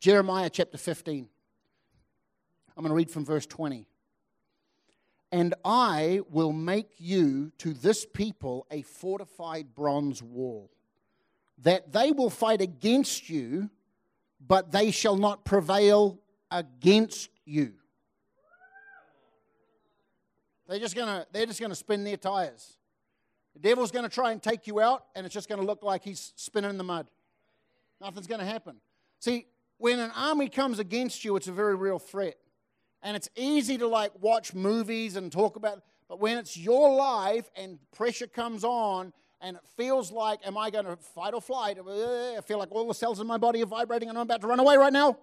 [0.00, 1.28] Jeremiah chapter 15.
[2.76, 3.86] I'm going to read from verse 20.
[5.30, 10.70] And I will make you to this people a fortified bronze wall,
[11.58, 13.70] that they will fight against you,
[14.46, 16.18] but they shall not prevail
[16.50, 17.74] against you.
[20.68, 22.78] They're just gonna, they're just gonna spin their tires.
[23.54, 26.32] The devil's gonna try and take you out, and it's just gonna look like he's
[26.36, 27.06] spinning in the mud.
[28.00, 28.76] Nothing's gonna happen.
[29.20, 29.46] See,
[29.78, 32.36] when an army comes against you, it's a very real threat.
[33.02, 37.50] And it's easy to like watch movies and talk about, but when it's your life
[37.56, 41.78] and pressure comes on and it feels like, am I going to fight or flight?
[41.80, 44.46] I feel like all the cells in my body are vibrating and I'm about to
[44.46, 45.18] run away right now.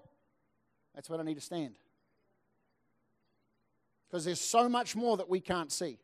[0.94, 1.78] That's when I need to stand.
[4.10, 6.00] Because there's so much more that we can't see.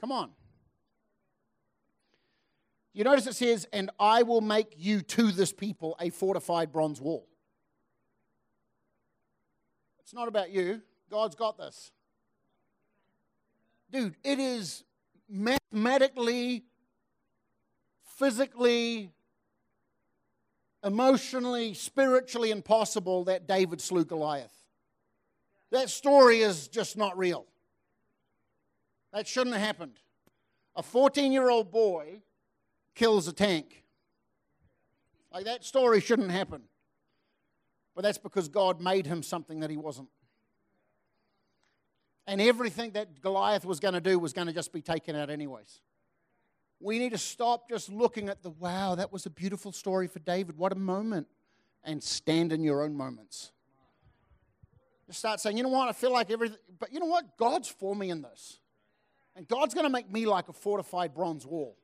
[0.00, 0.30] Come on.
[2.94, 7.00] You notice it says, And I will make you to this people a fortified bronze
[7.00, 7.26] wall.
[10.00, 10.82] It's not about you.
[11.10, 11.90] God's got this.
[13.90, 14.84] Dude, it is
[15.28, 16.64] mathematically,
[18.18, 19.10] physically,
[20.84, 24.52] emotionally, spiritually impossible that David slew Goliath.
[25.70, 27.46] That story is just not real.
[29.12, 29.98] That shouldn't have happened.
[30.76, 32.22] A 14 year old boy
[32.94, 33.84] kills a tank.
[35.32, 36.62] Like that story shouldn't happen.
[37.94, 40.08] But that's because God made him something that he wasn't.
[42.26, 45.28] And everything that Goliath was going to do was going to just be taken out,
[45.28, 45.80] anyways.
[46.80, 50.20] We need to stop just looking at the wow, that was a beautiful story for
[50.20, 50.56] David.
[50.56, 51.26] What a moment.
[51.84, 53.50] And stand in your own moments.
[55.06, 57.36] Just start saying, you know what, I feel like everything, but you know what?
[57.36, 58.60] God's for me in this.
[59.34, 61.76] And God's going to make me like a fortified bronze wall.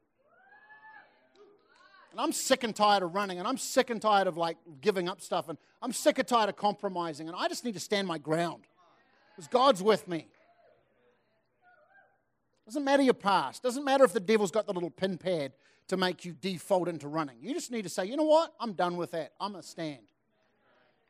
[2.11, 5.09] And I'm sick and tired of running, and I'm sick and tired of like giving
[5.09, 8.09] up stuff, and I'm sick and tired of compromising, and I just need to stand
[8.09, 8.65] my ground
[9.35, 10.27] because God's with me.
[12.67, 13.63] Doesn't matter your past.
[13.63, 15.53] Doesn't matter if the devil's got the little pin pad
[15.89, 17.37] to make you default into running.
[17.41, 18.53] You just need to say, you know what?
[18.61, 19.33] I'm done with that.
[19.41, 20.03] I'm going to stand.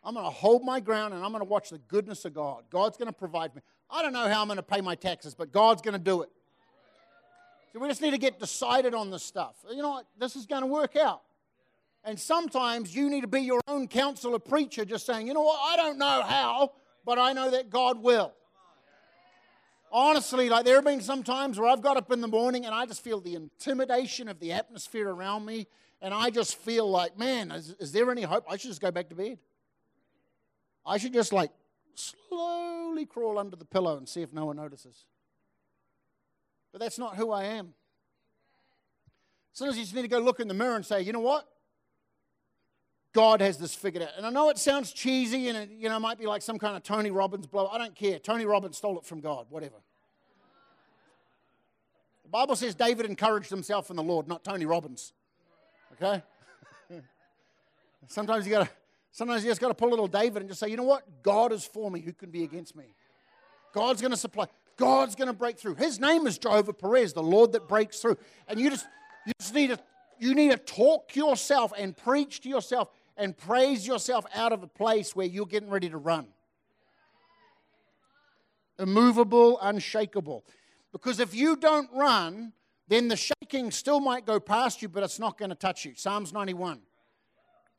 [0.05, 2.63] I'm going to hold my ground and I'm going to watch the goodness of God.
[2.71, 3.63] God's going to provide me.
[3.91, 6.23] I don't know how I'm going to pay my taxes, but God's going to do
[6.23, 6.31] it.
[7.73, 9.57] So we just need to get decided on this stuff.
[9.71, 10.07] You know what?
[10.19, 11.23] This is going to work out.
[12.05, 15.61] And sometimes you need to be your own counselor preacher, just saying, you know what?
[15.61, 16.73] I don't know how,
[17.05, 18.33] but I know that God will.
[19.91, 22.75] Honestly, like there have been some times where I've got up in the morning and
[22.75, 25.67] I just feel the intimidation of the atmosphere around me,
[26.01, 28.45] and I just feel like, man, is, is there any hope?
[28.49, 29.39] I should just go back to bed.
[30.87, 31.51] I should just like
[31.95, 35.05] slowly crawl under the pillow and see if no one notices.
[36.79, 37.75] But that's not who I am.
[39.53, 41.49] Sometimes you just need to go look in the mirror and say, you know what?
[43.13, 44.11] God has this figured out.
[44.17, 46.77] And I know it sounds cheesy and it you know, might be like some kind
[46.77, 47.67] of Tony Robbins blow.
[47.67, 48.21] I don't care.
[48.21, 49.75] Tony Robbins stole it from God, whatever.
[52.23, 55.13] The Bible says David encouraged himself in the Lord, not Tony Robbins.
[55.95, 56.23] Okay?
[58.07, 58.71] sometimes you gotta
[59.11, 61.25] sometimes you just gotta pull a little David and just say, you know what?
[61.25, 62.01] God is for me.
[62.03, 62.85] Who can be against me?
[63.73, 64.47] God's gonna supply.
[64.79, 65.75] God's gonna break through.
[65.75, 68.17] His name is Jehovah Perez, the Lord that breaks through.
[68.47, 68.87] And you just
[69.27, 69.79] you just need to
[70.19, 74.67] you need to talk yourself and preach to yourself and praise yourself out of a
[74.67, 76.29] place where you're getting ready to run.
[78.79, 80.45] Immovable, unshakable.
[80.93, 82.53] Because if you don't run,
[82.87, 85.93] then the shaking still might go past you, but it's not going to touch you.
[85.95, 86.81] Psalms 91.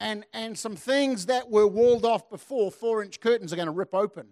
[0.01, 3.71] And, and some things that were walled off before, four inch curtains, are going to
[3.71, 4.27] rip open.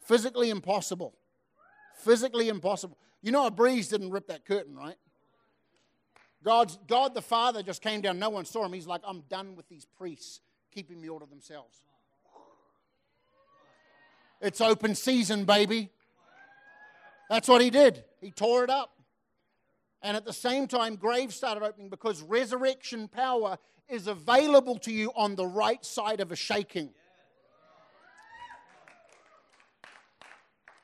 [0.00, 1.14] Physically impossible.
[1.98, 2.96] Physically impossible.
[3.22, 4.96] You know, a breeze didn't rip that curtain, right?
[6.44, 8.18] God's, God the Father just came down.
[8.18, 8.72] No one saw him.
[8.72, 10.40] He's like, I'm done with these priests
[10.72, 11.82] keeping me all to themselves.
[14.40, 15.90] It's open season, baby.
[17.28, 18.04] That's what he did.
[18.20, 18.92] He tore it up.
[20.00, 23.58] And at the same time, graves started opening because resurrection power
[23.88, 26.90] is available to you on the right side of a shaking.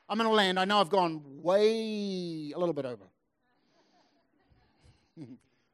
[0.07, 0.59] I'm going to land.
[0.59, 3.03] I know I've gone way a little bit over.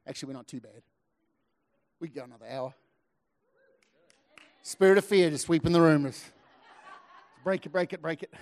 [0.06, 0.82] Actually, we're not too bad.
[2.00, 2.74] We can go another hour.
[4.62, 6.10] Spirit of fear just sweeping the room.
[7.44, 8.32] break it, break it, break it.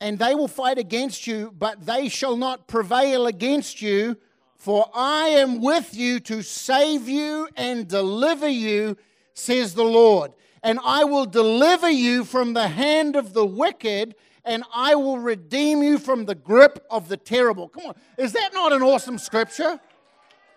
[0.00, 4.18] And they will fight against you, but they shall not prevail against you,
[4.56, 8.98] for I am with you to save you and deliver you,
[9.32, 10.32] says the Lord.
[10.64, 14.14] And I will deliver you from the hand of the wicked,
[14.46, 17.68] and I will redeem you from the grip of the terrible.
[17.68, 19.78] Come on, is that not an awesome scripture?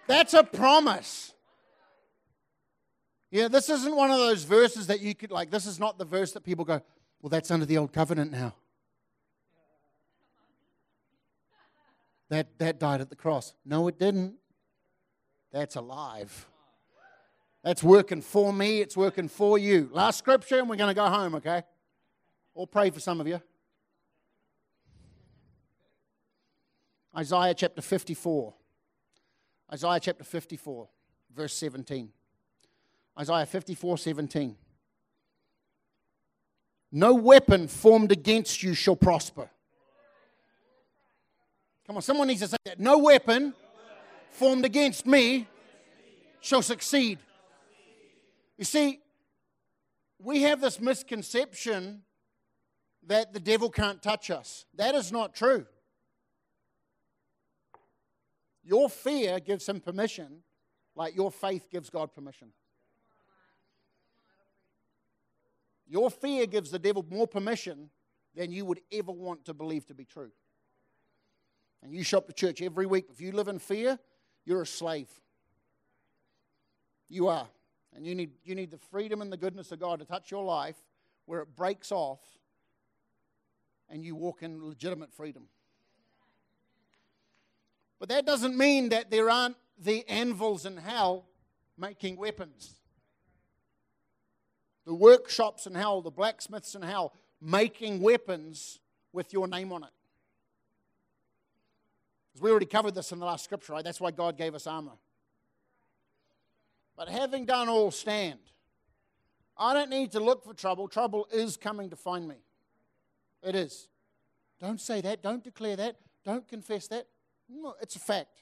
[0.08, 1.34] That's a promise.
[3.30, 6.06] Yeah, this isn't one of those verses that you could, like, this is not the
[6.06, 6.82] verse that people go,
[7.22, 8.56] well, that's under the old covenant now.
[12.30, 13.54] That, that died at the cross.
[13.66, 14.36] No, it didn't.
[15.52, 16.48] That's alive.
[17.68, 19.90] That's working for me, it's working for you.
[19.92, 21.64] Last scripture, and we're going to go home, okay?
[22.56, 23.42] We'll pray for some of you.
[27.18, 28.54] Isaiah chapter 54.
[29.74, 30.88] Isaiah chapter 54,
[31.36, 32.10] verse 17.
[33.20, 34.56] Isaiah 54, 17.
[36.94, 39.50] No weapon formed against you shall prosper.
[41.86, 42.80] Come on, someone needs to say that.
[42.80, 43.54] No weapon
[44.30, 45.48] formed against me
[46.40, 47.20] shall succeed.
[48.58, 49.00] You see,
[50.20, 52.02] we have this misconception
[53.06, 54.66] that the devil can't touch us.
[54.76, 55.66] That is not true.
[58.64, 60.44] Your fear gives him permission,
[60.96, 62.50] like your faith gives God permission.
[65.88, 67.90] Your fear gives the devil more permission
[68.36, 70.32] than you would ever want to believe to be true.
[71.82, 73.06] And you show up to church every week.
[73.10, 73.98] If you live in fear,
[74.44, 75.08] you're a slave.
[77.08, 77.48] You are.
[77.98, 80.46] And you need, you need the freedom and the goodness of God to touch your
[80.46, 80.76] life
[81.26, 82.20] where it breaks off
[83.90, 85.46] and you walk in legitimate freedom.
[88.00, 91.26] But that doesn't mean that there aren't the anvils in hell
[91.76, 92.76] making weapons.
[94.86, 98.80] The workshops in hell, the blacksmiths in hell, making weapons
[99.12, 99.90] with your name on it.
[102.32, 103.84] Because we already covered this in the last scripture, right?
[103.84, 104.94] That's why God gave us armor.
[106.98, 108.40] But having done all, stand.
[109.56, 110.88] I don't need to look for trouble.
[110.88, 112.38] Trouble is coming to find me.
[113.44, 113.88] It is.
[114.60, 115.22] Don't say that.
[115.22, 115.98] Don't declare that.
[116.26, 117.08] Don't confess that.
[117.48, 118.42] No, it's a fact.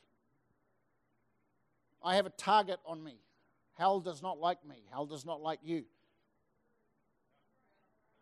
[2.02, 3.18] I have a target on me.
[3.74, 4.84] Hell does not like me.
[4.90, 5.84] Hell does not like you.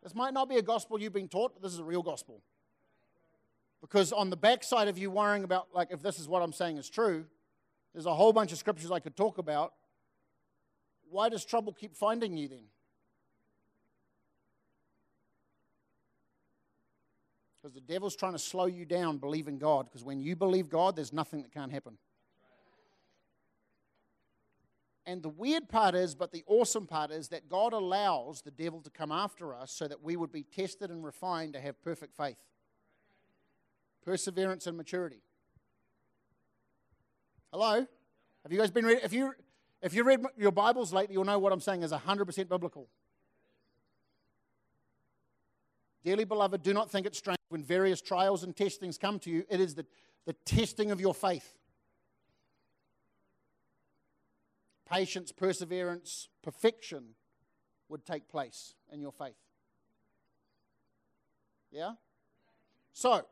[0.02, 2.42] This might not be a gospel you've been taught, but this is a real gospel.
[3.82, 6.78] Because on the backside of you worrying about, like, if this is what I'm saying
[6.78, 7.26] is true,
[7.94, 9.74] there's a whole bunch of scriptures I could talk about.
[11.14, 12.64] Why does trouble keep finding you then?
[17.62, 19.86] Because the devil's trying to slow you down believing God.
[19.86, 22.00] Because when you believe God, there's nothing that can't happen.
[25.06, 28.82] And the weird part is, but the awesome part is, that God allows the devil
[28.82, 32.18] to come after us so that we would be tested and refined to have perfect
[32.18, 32.38] faith,
[34.04, 35.22] perseverance, and maturity.
[37.52, 37.86] Hello?
[38.44, 39.02] Have you guys been read?
[39.04, 39.34] If you
[39.84, 42.88] if you read your Bibles lately, you'll know what I'm saying is 100% biblical.
[46.06, 49.46] Dearly beloved, do not think it strange when various trials and testings come to you.
[49.50, 49.86] It is the,
[50.26, 51.54] the testing of your faith.
[54.90, 57.16] Patience, perseverance, perfection
[57.90, 59.36] would take place in your faith.
[61.72, 61.94] Yeah?
[62.94, 63.26] So,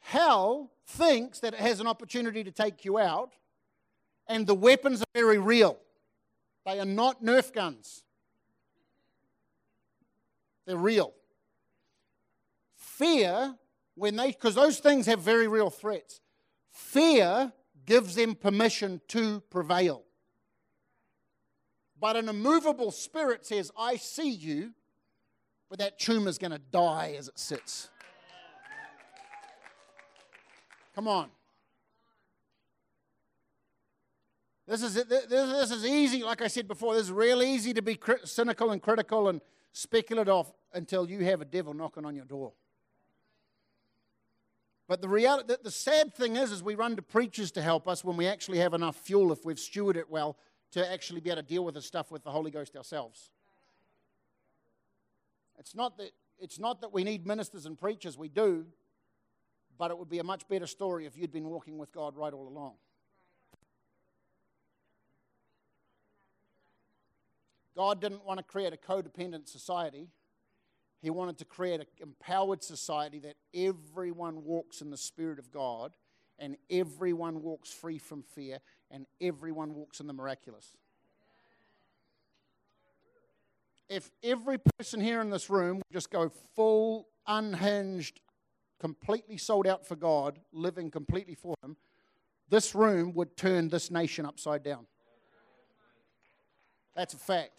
[0.00, 3.32] hell thinks that it has an opportunity to take you out,
[4.30, 5.78] and the weapons are very real.
[6.64, 8.02] They are not Nerf guns,
[10.66, 11.12] they're real
[13.00, 13.54] fear,
[13.94, 16.20] when they, because those things have very real threats,
[16.70, 17.50] fear
[17.86, 20.02] gives them permission to prevail.
[21.98, 24.74] But an immovable spirit says, I see you,
[25.70, 27.88] but that tumor's going to die as it sits.
[30.94, 31.30] Come on.
[34.70, 37.98] This is, this is easy, like I said before, this is real easy to be
[38.22, 39.40] cynical and critical and
[39.72, 42.52] speculative until you have a devil knocking on your door.
[44.86, 47.88] But the reality, the, the sad thing is, is we run to preachers to help
[47.88, 50.36] us when we actually have enough fuel, if we've stewarded it well,
[50.70, 53.30] to actually be able to deal with the stuff with the Holy Ghost ourselves.
[55.58, 58.66] It's not that, it's not that we need ministers and preachers, we do,
[59.76, 62.32] but it would be a much better story if you'd been walking with God right
[62.32, 62.74] all along.
[67.80, 70.08] God didn't want to create a codependent society.
[71.00, 75.92] He wanted to create an empowered society that everyone walks in the Spirit of God
[76.38, 78.58] and everyone walks free from fear
[78.90, 80.76] and everyone walks in the miraculous.
[83.88, 88.20] If every person here in this room would just go full, unhinged,
[88.78, 91.78] completely sold out for God, living completely for Him,
[92.50, 94.86] this room would turn this nation upside down.
[96.94, 97.52] That's a fact.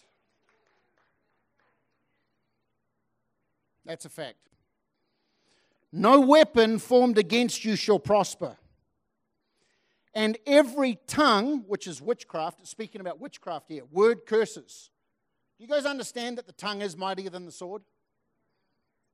[3.84, 4.36] That's a fact.
[5.92, 8.56] No weapon formed against you shall prosper.
[10.14, 14.90] And every tongue, which is witchcraft, speaking about witchcraft here, word curses.
[15.58, 17.82] Do you guys understand that the tongue is mightier than the sword?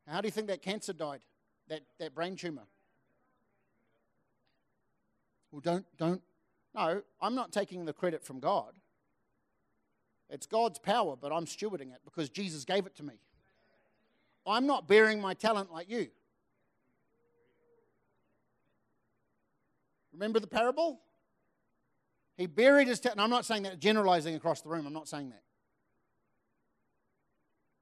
[0.06, 1.20] How do you think that cancer died?
[1.68, 2.64] That, that brain tumor?
[5.52, 6.22] Well, don't, don't.
[6.74, 8.74] No, I'm not taking the credit from God.
[10.30, 13.14] It's God's power, but I'm stewarding it because Jesus gave it to me.
[14.50, 16.08] I'm not bearing my talent like you.
[20.12, 21.00] Remember the parable?
[22.36, 23.20] He buried his talent.
[23.20, 24.86] I'm not saying that generalizing across the room.
[24.86, 25.42] I'm not saying that.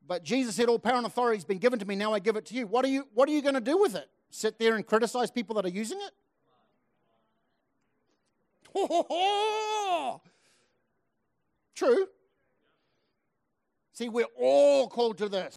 [0.07, 1.97] But Jesus said, All power and authority has been given to me.
[1.97, 2.67] Now I give it to you.
[2.67, 4.09] What are you, what are you going to do with it?
[4.31, 6.13] Sit there and criticize people that are using it?
[11.75, 12.07] True.
[13.93, 15.57] See, we're all called to this.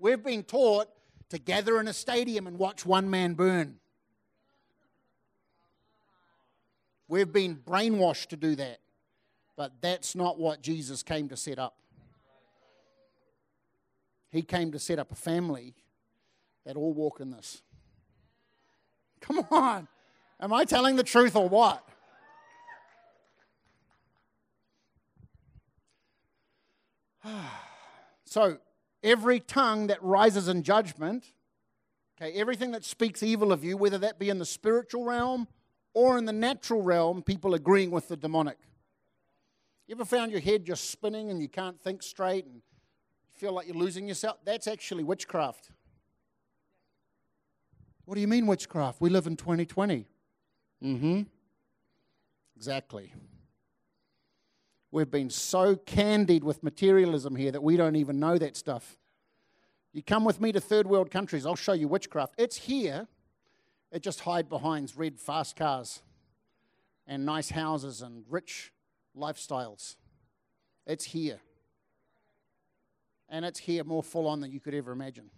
[0.00, 0.88] We've been taught
[1.28, 3.76] to gather in a stadium and watch one man burn.
[7.06, 8.78] We've been brainwashed to do that.
[9.56, 11.76] But that's not what Jesus came to set up.
[14.30, 15.74] He came to set up a family
[16.64, 17.60] that all walk in this.
[19.20, 19.86] Come on.
[20.40, 21.86] Am I telling the truth or what?
[28.24, 28.56] so,
[29.02, 31.32] every tongue that rises in judgment,
[32.20, 35.48] okay, everything that speaks evil of you, whether that be in the spiritual realm
[35.94, 38.58] or in the natural realm, people agreeing with the demonic.
[39.86, 42.62] You ever found your head just spinning and you can't think straight and
[43.36, 44.36] feel like you're losing yourself?
[44.44, 45.70] That's actually witchcraft.
[48.04, 49.00] What do you mean witchcraft?
[49.00, 50.06] We live in 2020.
[50.82, 51.22] Mm hmm.
[52.56, 53.12] Exactly.
[54.92, 58.98] We've been so candied with materialism here that we don't even know that stuff.
[59.92, 62.34] You come with me to third world countries, I'll show you witchcraft.
[62.38, 63.06] It's here.
[63.92, 66.02] It just hide behind red fast cars
[67.06, 68.72] and nice houses and rich
[69.16, 69.96] lifestyles.
[70.86, 71.40] It's here.
[73.28, 75.30] And it's here more full on than you could ever imagine.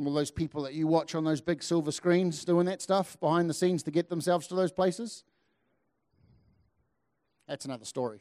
[0.00, 3.50] All those people that you watch on those big silver screens doing that stuff behind
[3.50, 5.24] the scenes to get themselves to those places,
[7.46, 8.20] that's another story.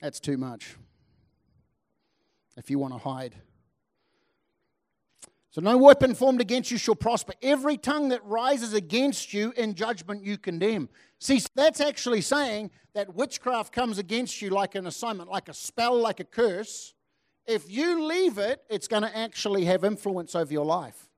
[0.00, 0.76] That's too much.
[2.56, 3.34] If you want to hide.
[5.50, 7.32] So, no weapon formed against you shall prosper.
[7.42, 10.88] Every tongue that rises against you in judgment you condemn.
[11.18, 15.98] See, that's actually saying that witchcraft comes against you like an assignment, like a spell,
[15.98, 16.94] like a curse.
[17.46, 21.08] If you leave it, it's going to actually have influence over your life.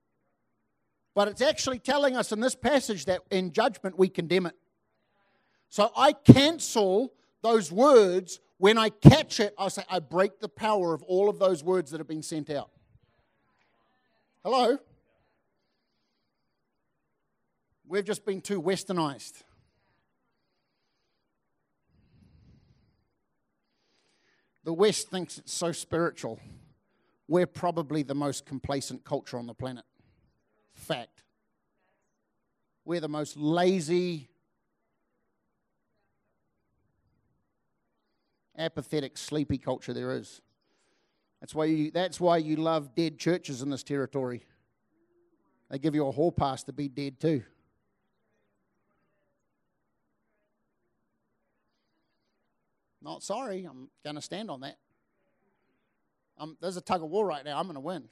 [1.15, 4.55] But it's actually telling us in this passage that in judgment we condemn it.
[5.71, 8.41] So I cancel those words.
[8.59, 11.93] When I catch it, I say, I break the power of all of those words
[11.93, 12.71] that have been sent out.
[14.45, 14.79] Hello?
[17.87, 19.43] We've just been too westernized.
[24.65, 26.39] The West thinks it's so spiritual.
[27.29, 29.85] We're probably the most complacent culture on the planet.
[30.75, 31.23] Fact.
[32.85, 34.30] We're the most lazy,
[38.61, 40.41] apathetic, sleepy culture there is.
[41.41, 44.45] That's why you, that's why you love dead churches in this territory.
[45.71, 47.43] They give you a hall pass to be dead too.
[53.03, 54.77] Not sorry, I'm going to stand on that.
[56.37, 57.59] Um, there's a tug of war right now.
[57.59, 58.05] I'm going to win.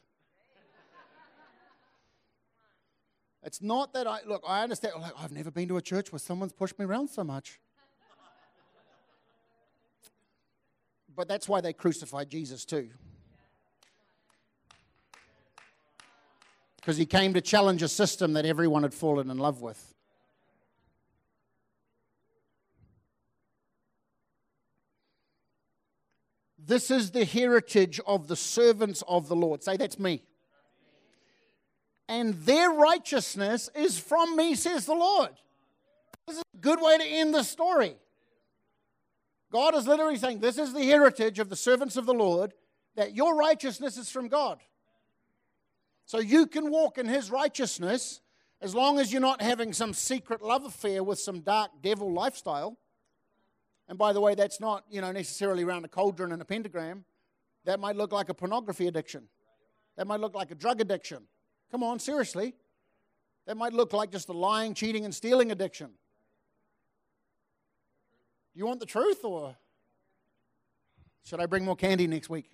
[3.42, 4.42] It's not that I look.
[4.46, 4.94] I understand.
[5.00, 7.60] Like, I've never been to a church where someone's pushed me around so much.
[11.18, 12.90] But that's why they crucified Jesus too.
[16.76, 19.94] Because he came to challenge a system that everyone had fallen in love with.
[26.56, 29.64] This is the heritage of the servants of the Lord.
[29.64, 30.22] Say, that's me.
[32.08, 35.30] And their righteousness is from me, says the Lord.
[36.28, 37.96] This is a good way to end the story.
[39.50, 42.52] God is literally saying, This is the heritage of the servants of the Lord,
[42.96, 44.58] that your righteousness is from God.
[46.04, 48.20] So you can walk in His righteousness
[48.60, 52.76] as long as you're not having some secret love affair with some dark devil lifestyle.
[53.88, 57.04] And by the way, that's not you know, necessarily around a cauldron and a pentagram.
[57.64, 59.28] That might look like a pornography addiction.
[59.96, 61.24] That might look like a drug addiction.
[61.70, 62.54] Come on, seriously.
[63.46, 65.90] That might look like just a lying, cheating, and stealing addiction.
[68.58, 69.54] You want the truth or
[71.22, 72.50] should I bring more candy next week?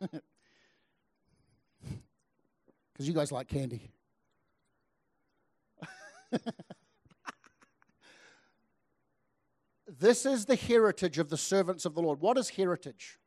[2.92, 3.92] Because you guys like candy.
[10.00, 12.20] this is the heritage of the servants of the Lord.
[12.20, 13.20] What is heritage?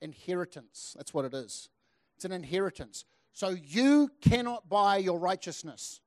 [0.00, 0.94] Inheritance.
[0.96, 1.70] That's what it is.
[2.14, 3.04] It's an inheritance.
[3.32, 6.00] So you cannot buy your righteousness,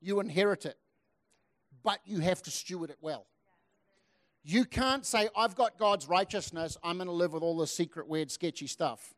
[0.00, 0.78] you inherit it
[1.84, 3.26] but you have to steward it well.
[4.42, 8.08] You can't say, I've got God's righteousness, I'm going to live with all this secret,
[8.08, 9.14] weird, sketchy stuff.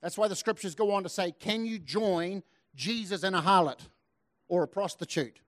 [0.00, 2.42] That's why the scriptures go on to say, Can you join
[2.74, 3.78] Jesus and a harlot
[4.48, 5.38] or a prostitute?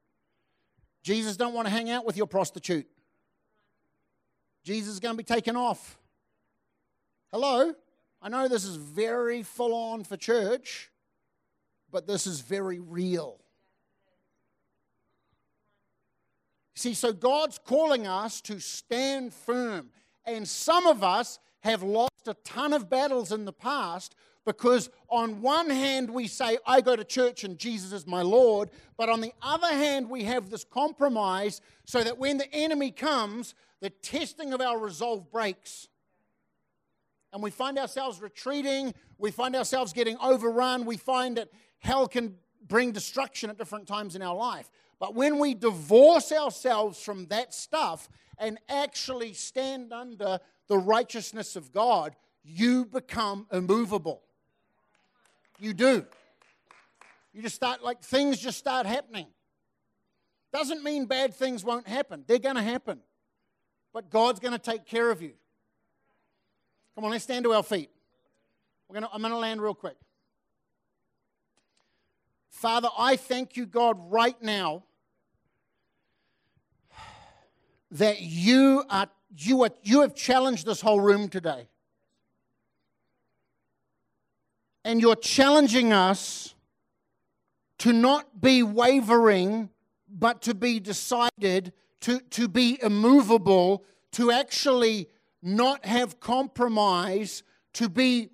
[1.02, 2.86] Jesus don't want to hang out with your prostitute.
[4.62, 5.98] Jesus is going to be taken off.
[7.32, 7.74] Hello?
[8.22, 10.90] I know this is very full on for church,
[11.90, 13.43] but this is very real.
[16.74, 19.90] See, so God's calling us to stand firm.
[20.26, 24.14] And some of us have lost a ton of battles in the past
[24.44, 28.70] Because on one hand, we say, I go to church and Jesus is my Lord.
[28.96, 33.54] But on the other hand, we have this compromise so that when the enemy comes,
[33.80, 35.88] the testing of our resolve breaks.
[37.32, 38.94] And we find ourselves retreating.
[39.18, 40.84] We find ourselves getting overrun.
[40.84, 41.48] We find that
[41.78, 44.70] hell can bring destruction at different times in our life.
[45.04, 51.72] But when we divorce ourselves from that stuff and actually stand under the righteousness of
[51.72, 54.22] God, you become immovable.
[55.58, 56.06] You do.
[57.34, 59.26] You just start, like, things just start happening.
[60.54, 63.00] Doesn't mean bad things won't happen, they're going to happen.
[63.92, 65.34] But God's going to take care of you.
[66.94, 67.90] Come on, let's stand to our feet.
[68.88, 69.96] We're gonna, I'm going to land real quick.
[72.48, 74.84] Father, I thank you, God, right now
[77.94, 81.68] that you are you are you have challenged this whole room today.
[84.84, 86.54] And you're challenging us
[87.78, 89.70] to not be wavering,
[90.08, 95.08] but to be decided, to, to be immovable, to actually
[95.42, 97.42] not have compromise,
[97.74, 98.28] to be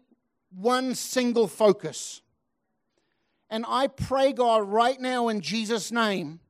[0.51, 2.21] one single focus.
[3.49, 6.41] And I pray, God, right now in Jesus' name,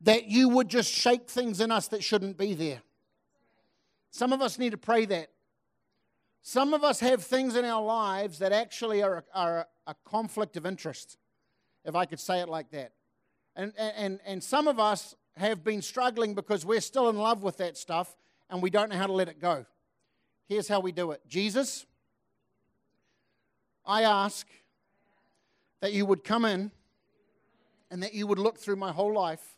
[0.00, 2.82] that you would just shake things in us that shouldn't be there.
[4.10, 5.30] Some of us need to pray that.
[6.42, 10.56] Some of us have things in our lives that actually are a, are a conflict
[10.56, 11.16] of interest,
[11.84, 12.92] if I could say it like that.
[13.56, 17.56] And, and, and some of us have been struggling because we're still in love with
[17.58, 18.14] that stuff
[18.50, 19.64] and we don't know how to let it go.
[20.46, 21.86] Here's how we do it Jesus,
[23.86, 24.46] I ask
[25.80, 26.70] that you would come in
[27.90, 29.53] and that you would look through my whole life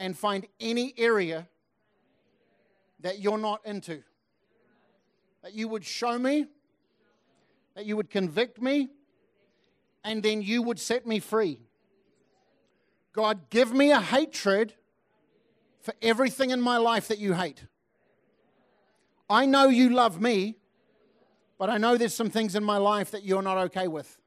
[0.00, 1.46] and find any area
[3.00, 4.02] that you're not into.
[5.42, 6.46] That you would show me,
[7.76, 8.88] that you would convict me,
[10.02, 11.60] and then you would set me free.
[13.12, 14.72] God, give me a hatred
[15.82, 17.64] for everything in my life that you hate.
[19.28, 20.56] I know you love me,
[21.58, 24.18] but I know there's some things in my life that you're not okay with.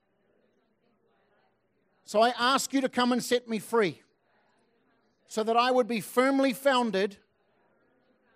[2.06, 4.03] So I ask you to come and set me free
[5.28, 7.18] so that I would be firmly founded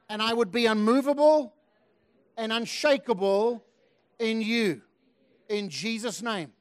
[0.09, 1.53] and I would be unmovable
[2.38, 3.63] and unshakable
[4.19, 4.81] in you.
[5.49, 6.51] In Jesus' name.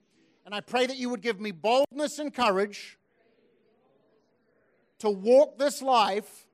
[0.45, 2.99] And I pray that you would give me boldness and courage
[5.01, 6.47] to walk this life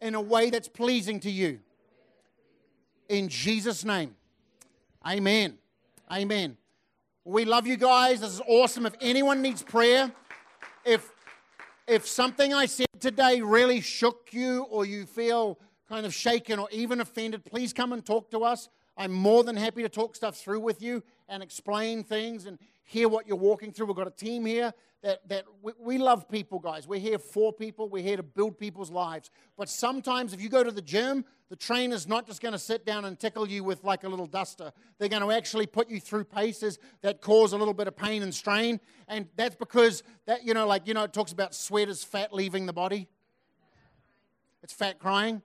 [0.00, 1.60] in a way that's pleasing to you
[3.08, 4.14] in Jesus' name.
[5.06, 5.58] Amen.
[6.10, 6.56] Amen.
[7.24, 8.20] We love you guys.
[8.20, 8.86] This is awesome.
[8.86, 10.10] If anyone needs prayer,
[10.84, 11.10] if
[11.86, 16.68] if something I said today really shook you or you feel kind of shaken or
[16.70, 18.68] even offended, please come and talk to us.
[18.96, 22.58] I'm more than happy to talk stuff through with you and explain things and
[22.92, 23.86] hear what you're walking through.
[23.86, 26.86] We've got a team here that, that we, we love people, guys.
[26.86, 29.30] We're here for people, we're here to build people's lives.
[29.56, 32.84] But sometimes if you go to the gym, the trainer's not just going to sit
[32.84, 34.72] down and tickle you with like a little duster.
[34.98, 38.22] They're going to actually put you through paces that cause a little bit of pain
[38.22, 38.78] and strain.
[39.08, 42.32] And that's because that, you know, like, you know, it talks about sweat as fat
[42.32, 43.08] leaving the body.
[44.62, 45.42] It's fat crying.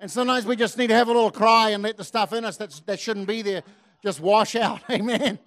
[0.00, 2.44] And sometimes we just need to have a little cry and let the stuff in
[2.44, 3.62] us that's, that shouldn't be there
[4.02, 4.80] just wash out.
[4.90, 5.38] Amen.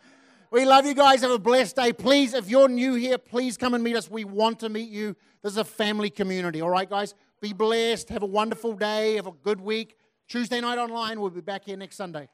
[0.49, 1.21] We love you guys.
[1.21, 1.91] Have a blessed day.
[1.91, 4.09] Please, if you're new here, please come and meet us.
[4.09, 5.15] We want to meet you.
[5.43, 6.61] This is a family community.
[6.61, 7.13] All right, guys?
[7.41, 8.07] Be blessed.
[8.09, 9.15] Have a wonderful day.
[9.15, 9.97] Have a good week.
[10.29, 11.19] Tuesday night online.
[11.19, 12.29] We'll be back here next Sunday.